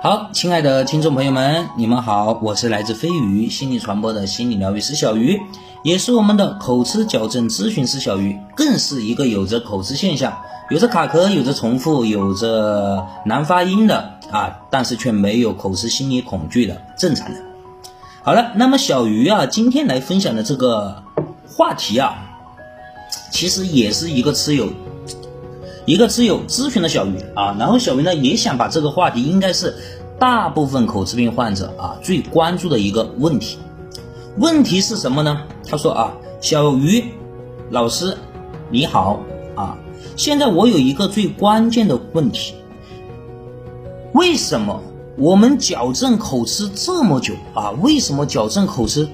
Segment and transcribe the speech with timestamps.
[0.00, 5.42] 好，亲爱的听众朋友们，你们好，我是来自飞鱼心理传播的心理疗愈师小鱼，
[5.82, 10.38] 也是我们的口吃矫正咨询师小鱼，更是一个有着口吃现象、
[10.70, 17.42] 有着卡壳、有着重复、有着难发音的啊，但是却没有口吃心理恐惧的正常人。
[18.22, 21.02] 好了，那么小鱼啊，今天来分享的这个
[21.48, 22.14] 话题啊，
[23.32, 24.68] 其实也是一个持有。
[25.88, 29.74] 一个挚友咨询了小鱼啊，然后小鱼呢也想把这个话题，应该是
[30.18, 33.56] 大部分口吃病患者啊最关注的一个问题。
[34.36, 35.44] 问题是什么呢？
[35.66, 36.12] 他说啊，
[36.42, 37.02] 小鱼
[37.70, 38.18] 老师
[38.68, 39.20] 你好
[39.54, 39.78] 啊，
[40.14, 42.52] 现在我有一个最关键的问题，
[44.12, 44.82] 为什么
[45.16, 47.70] 我们矫正口吃这么久啊？
[47.80, 49.08] 为什么矫正口吃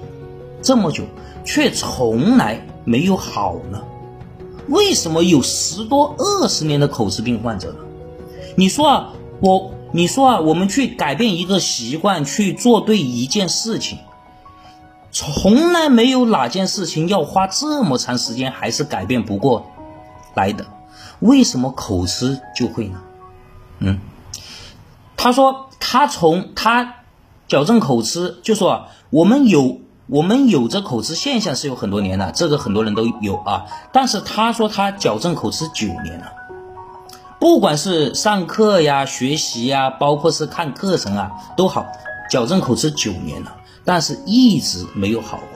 [0.60, 1.04] 这么久，
[1.44, 3.80] 却从来没有好呢？
[4.68, 7.78] 为什么有十多二十年的口吃病患者呢？
[8.56, 13.98] 你说啊，我你说啊，我们去改变一个习惯，去做对一件事情，
[15.12, 19.66] 从来没有哪件事情要花这么长时间还是改变不过
[20.34, 20.64] 来的。
[21.20, 23.02] 为什么口吃就会呢？
[23.80, 24.00] 嗯，
[25.16, 26.94] 他说他从他
[27.46, 29.80] 矫正口吃，就说我们有。
[30.06, 33.64] 我们有着口吃现象是有很多年了，这个很多人都有啊。
[33.90, 36.32] 但是他说他矫正口吃九年了，
[37.40, 41.86] 不管是上课呀、学习呀，包括是看课程啊，都好，
[42.30, 45.46] 矫正口吃九年了，但是一直没有好过，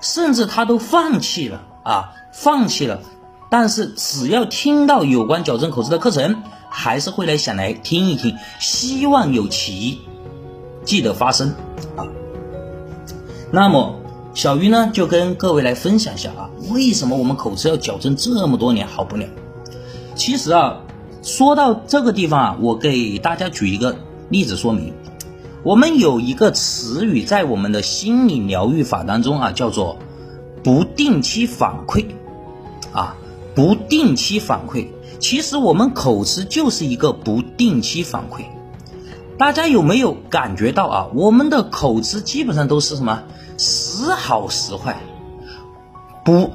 [0.00, 3.00] 甚至他都放弃了啊，放弃了。
[3.50, 10.00] 但是只要听到有关矫正口吃的课程，还是会来想来听一听，希望有奇
[10.84, 11.54] 迹的发生
[11.96, 12.06] 啊。
[13.52, 14.00] 那么，
[14.34, 19.26] 小鱼呢就跟各位来分享一下啊，为什么我们口吃要矫正这么多年好不了？
[20.14, 20.80] 其实啊，
[21.22, 23.96] 说到这个地方啊，我给大家举一个
[24.28, 24.92] 例子说明。
[25.62, 29.98] 我们有一个词语在我们的心理疗愈法当中啊，叫做
[30.62, 32.06] 不定期反馈
[32.92, 33.16] 啊，
[33.54, 34.88] 不定期反馈。
[35.18, 38.44] 其实我们口吃就是一个不定期反馈。
[39.38, 41.06] 大家有没有感觉到啊？
[41.14, 43.22] 我们的口吃基本上都是什么
[43.58, 44.98] 时好时坏，
[46.24, 46.52] 不，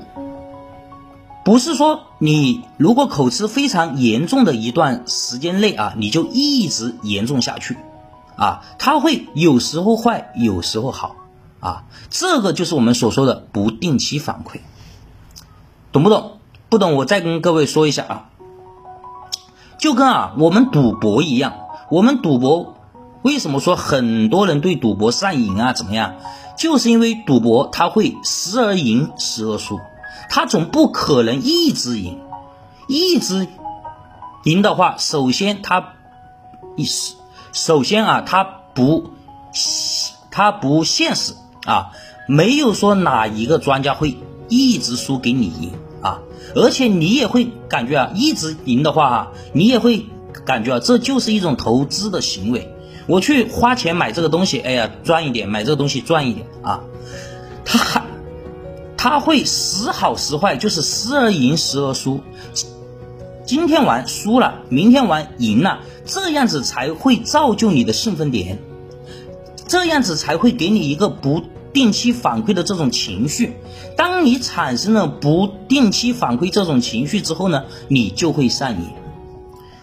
[1.46, 7.78] 不是说你如果口吃非常严重的一段时间内啊，你就一直严重下去
[8.36, 11.16] 啊，它会有时候坏，有时候好
[11.59, 14.59] 啊，这个就是我们所说的不定期反馈，
[15.91, 16.40] 懂不懂？
[16.68, 18.30] 不懂，我再跟各位说一下啊，
[19.78, 21.53] 就跟啊我们赌博一样。
[21.91, 22.78] 我们赌博
[23.22, 25.74] 为什么说很多人对赌博上瘾啊？
[25.74, 26.16] 怎么样？
[26.57, 29.78] 就是因为赌博他会时而赢时而输，
[30.29, 32.18] 他总不可能一直赢，
[32.88, 33.46] 一直
[34.46, 35.90] 赢的话，首先他
[36.78, 36.88] 一
[37.52, 39.09] 首先啊，他不
[40.31, 41.34] 他不现实
[41.66, 41.91] 啊，
[42.25, 46.19] 没有说哪一个专家会一直输给你赢啊，
[46.56, 50.06] 而且你也会感觉啊，一直赢的话啊，你也会。
[50.46, 52.74] 感觉啊，这就是一种投资的行为。
[53.07, 56.84] 我去花钱买这个东西，哎呀，赚一点；买这个东西赚一点啊。
[57.66, 58.03] 他还
[58.97, 62.22] 他会时好时坏，就是时而赢时而输。
[63.44, 68.59] 今天玩输了，明天玩赢了，这样子才会造就你的兴奋点，
[69.68, 71.41] 这样子才会给你一个不
[71.73, 73.53] 定期反馈的这种情绪。
[73.97, 78.88] 当你产生了不定期反馈这种情绪之后呢，你就会上瘾。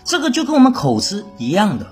[0.08, 1.88] 这个就跟我们口吃一样的，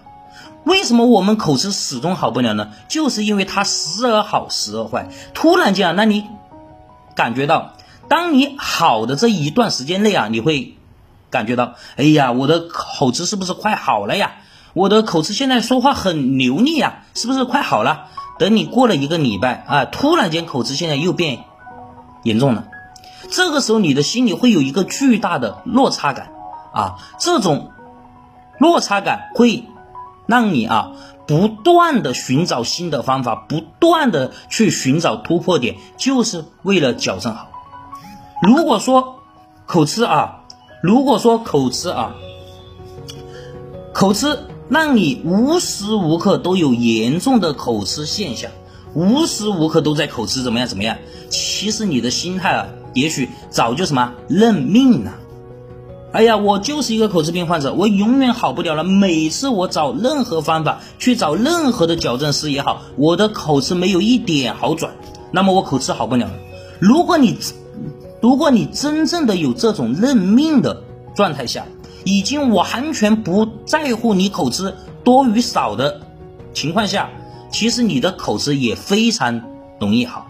[0.64, 2.70] 为什么我们口吃始终好不了呢？
[2.88, 5.10] 就是因为它时而好，时而坏。
[5.34, 6.24] 突然间啊，那你
[7.14, 7.74] 感觉到，
[8.08, 10.78] 当你好的这一段时间内啊，你会
[11.28, 14.36] 感觉到，哎呀，我的口吃是不是快好了呀？
[14.72, 18.06] 我的口吃现在说话很流利呀，是不是快好了？
[18.38, 21.44] 等你过了一个礼拜啊，突然间口吃现在又变
[22.22, 22.64] 严重了，
[23.30, 26.30] 这个时候你的心里会有一个巨大的落差感
[26.72, 27.72] 啊，这种。
[28.58, 29.64] 落差感会
[30.26, 30.92] 让你啊
[31.26, 37.48] 不断的寻找新的方法，不断的去寻找突破点，就是为了矫正好。
[38.42, 39.20] 如果说
[39.66, 40.44] 口吃啊，
[40.82, 42.14] 如果说口吃啊，
[43.92, 44.38] 口吃
[44.68, 48.50] 让你无时无刻都有严重的口吃现象，
[48.94, 50.96] 无时无刻都在口吃怎么样怎么样？
[51.28, 55.14] 其实你的心态啊，也许早就什么认命了。
[56.16, 58.84] 哎呀，我就是一个口吃病患者，我永远好不了了。
[58.84, 64.94] 每次我找任何方法，去找任何的矫正师也好，我的口吃没有一点好转，
[65.30, 66.32] 那么我口吃好不了了。
[66.80, 67.36] 如果你，
[68.22, 70.84] 如果你真正的有这种认命的
[71.14, 71.66] 状态下，
[72.04, 74.74] 已经完全不在乎你口吃
[75.04, 76.00] 多与少的
[76.54, 77.10] 情况下，
[77.52, 79.42] 其实你的口吃也非常
[79.78, 80.28] 容易好。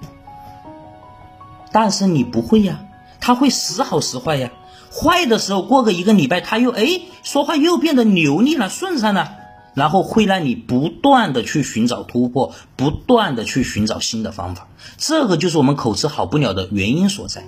[1.71, 2.81] 但是你不会呀，
[3.21, 4.51] 他会时好时坏呀。
[4.97, 9.33] 坏的时候过个一个礼拜，他又哎说话又变得流利了、顺畅了，
[9.75, 14.69] 然后会让你不断的去寻找突破，不断的去寻找新的方法。
[14.97, 17.45] 这个就是我们口吃好不了的原因所在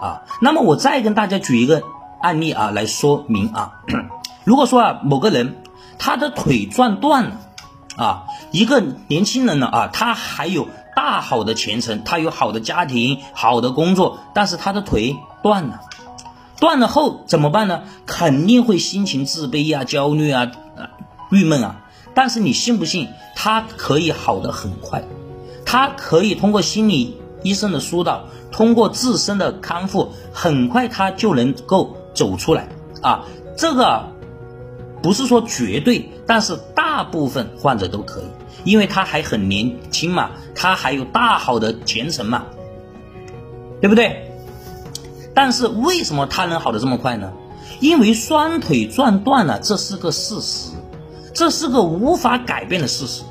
[0.00, 0.22] 啊。
[0.40, 1.82] 那么我再跟大家举一个
[2.22, 3.82] 案例啊来说明啊，
[4.44, 5.56] 如果说啊某个人
[5.98, 7.40] 他的腿撞断了
[7.96, 15.80] 啊，一个年轻人呢啊，他还有大好的前程，他有好的家庭、好的工作，但是他的腿断了。
[16.60, 17.82] 断了后怎么办呢？
[18.06, 20.50] 肯定会心情自卑呀、焦虑啊、
[21.30, 21.84] 郁闷啊。
[22.14, 25.04] 但是你信不信，他可以好的很快，
[25.64, 32.68] 他可以通过心理医生的疏导，通过自身的康复，很快他就能够走出来
[33.02, 33.24] 啊。
[33.56, 34.08] 这个
[35.00, 38.24] 不是说绝对，但是大部分患者都可以，
[38.64, 42.46] 因为他还很年轻嘛，他还有大好的前程嘛，
[43.80, 44.27] 对不对？
[45.38, 47.32] 但是为什么他能好的这么快呢？
[47.78, 50.72] 因为双腿撞断了，这是个事实，
[51.32, 53.22] 这是个无法改变的事实。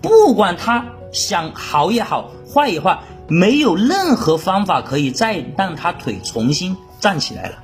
[0.00, 7.56] 不管他想好也好，坏也坏，没有任何方法可以再让他腿重新站起来了。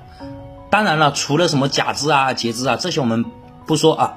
[0.69, 3.25] 当然了，除了什么假肢啊、截肢啊这些我们
[3.69, 4.15] 不说啊，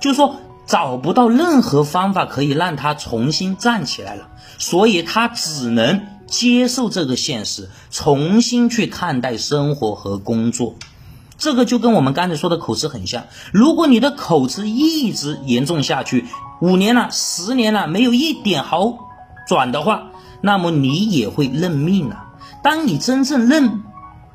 [0.00, 0.34] 就是说
[0.66, 4.26] 找不到任何方法可以让他重新站起来了，
[4.58, 6.17] 所以他只能。
[6.28, 10.76] 接受这个现实，重新去看待生活和工作，
[11.38, 13.24] 这个就跟我们刚才说的口吃很像。
[13.52, 16.26] 如果你的口吃一直严重下去，
[16.60, 18.98] 五年了、十年了，没有一点好
[19.48, 20.10] 转的话，
[20.42, 22.26] 那么你也会认命了。
[22.62, 23.82] 当你真正认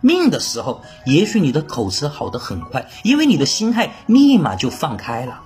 [0.01, 5.41] 命的时候，也许你的口吃好的很快，因为你的心态立马就放开了。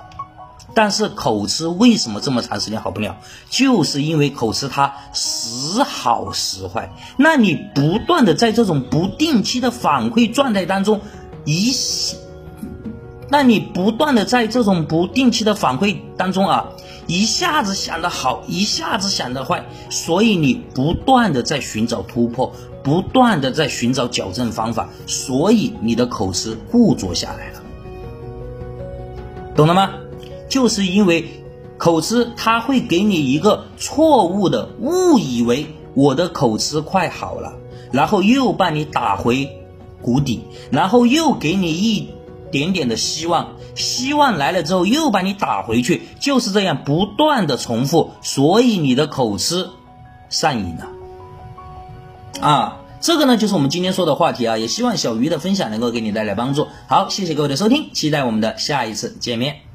[0.77, 3.17] 但是口吃为什么这么长时间好不了？
[3.49, 6.93] 就是因为口吃它时好时坏。
[7.17, 11.01] 那你不断的在这种不定期的反馈状态当中，
[11.45, 11.73] 一，
[13.27, 16.67] 那你不断的在这种不定期的反馈当中啊，
[17.07, 22.53] 一下子想的好，一下子想的坏，所以你不断的在寻找突破，
[22.83, 27.61] 不断的在寻找矫正方法，所以你的口吃固着下来了，
[29.55, 29.89] 懂了吗？
[30.49, 31.25] 就是因为
[31.77, 37.53] 口吃，他会给你一个错误的误以为我的口吃快好了，
[37.91, 39.49] 然后又把你打回
[40.01, 42.09] 谷底，然后又给你一
[42.51, 49.69] 点点的希望，希望来了之后又把你打回去，就是这样不断的重复，所以你的口吃
[50.29, 50.87] 上瘾了。
[52.41, 56.67] 啊，这个呢就是我们今天说的话题啊，也希望小鱼的分享能够给你带来帮助。
[56.87, 59.66] 好，谢谢各位的收听，期待我们的下一次见面。